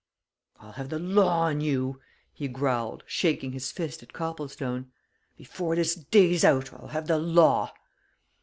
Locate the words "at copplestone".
4.01-4.91